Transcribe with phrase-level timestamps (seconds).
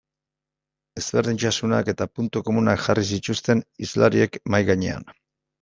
[1.01, 5.11] Ezberdintasunak eta puntu komunak jarri zituzten hizlariek mahai gainean.